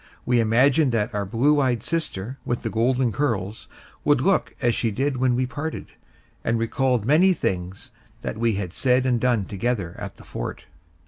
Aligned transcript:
We 0.25 0.39
imagined 0.39 0.91
that 0.93 1.13
our 1.13 1.27
blue 1.27 1.59
eyed 1.59 1.83
sister 1.83 2.39
with 2.43 2.63
the 2.63 2.71
golden 2.71 3.11
curls 3.11 3.67
would 4.03 4.19
look 4.19 4.55
as 4.59 4.73
she 4.73 4.89
did 4.89 5.17
when 5.17 5.35
we 5.35 5.45
parted, 5.45 5.89
and 6.43 6.57
recalled 6.57 7.05
many 7.05 7.33
things 7.33 7.91
that 8.23 8.39
we 8.39 8.53
had 8.53 8.73
said 8.73 9.05
and 9.05 9.19
done 9.21 9.45
together 9.45 9.93
at 9.99 10.17
the 10.17 10.23
Fort. 10.23 10.65